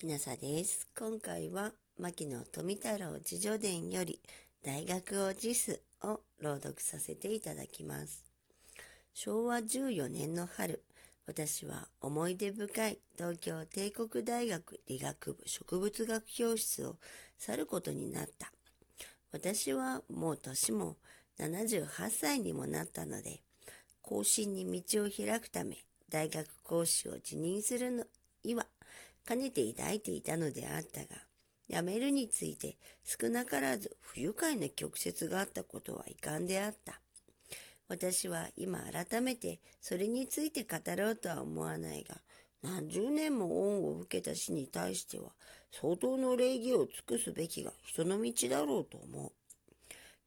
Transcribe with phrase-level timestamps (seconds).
[0.00, 0.88] きなさです。
[0.98, 4.18] 今回は、牧野富太郎自助伝より、
[4.64, 8.24] 大学を辞すを朗読させていただきます。
[9.12, 10.82] 昭和14年の春、
[11.26, 16.96] 私は思い出深い東京帝国大学理学部植物学教室を
[17.36, 18.50] 去ることになった。
[19.32, 20.96] 私はもう年も
[21.38, 23.42] 78歳にもなったので、
[24.00, 28.04] 後進に道を開くため、大学講師を辞任するの
[28.42, 28.66] 意は
[29.24, 31.08] かねて抱いていたのであったが、
[31.68, 37.00] 辞めるについて少なからず不愉快な曲折があったことは遺憾であった。
[37.88, 42.16] 私は今改めてそれについて語ろうとは思わないが、
[42.62, 45.30] 何十年も恩を受けた死に対しては
[45.72, 49.32] 相当の礼儀を尽くすべきが人の道だろうと思う。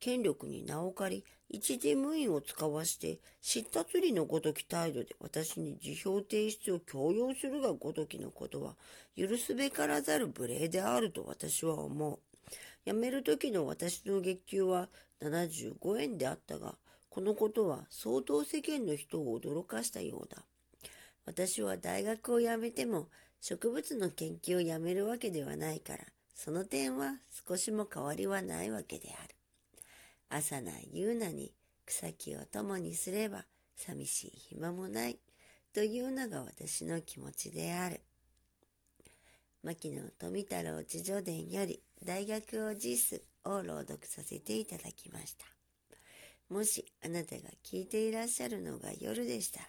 [0.03, 8.75] 権力に名を借り、一時無員を使わして、知ったつりのごとき態度で私に辞表提出を強要するがごときのことは、
[9.15, 12.19] 許すべからざる無礼であると私は思う。
[12.85, 14.89] 辞める時の私の月給は
[15.21, 16.75] 75円であったが、
[17.09, 20.43] このことは相当世間の人を驚かしたようだ。
[21.25, 23.07] 私は大学を辞めても
[23.39, 25.99] 植物の研究をやめるわけではないから、
[26.35, 29.32] その点は少しも変わりはないわけである。
[30.35, 31.53] 朝な夕なに
[31.85, 33.45] 草木を共にすれば
[33.75, 35.19] 寂しい暇もない
[35.75, 38.01] というのが私の気持ちである。
[39.61, 45.45] 牧野富太郎自助伝より大学を辞すを朗読させていただきました。
[46.49, 49.67] もしあなたが聞いていらっしゃるのが夜でしたら、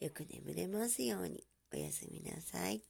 [0.00, 2.82] よく眠れますようにおやすみなさい。